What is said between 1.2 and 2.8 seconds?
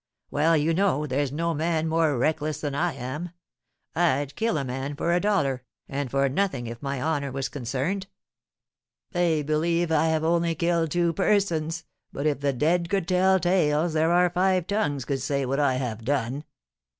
no man more reckless than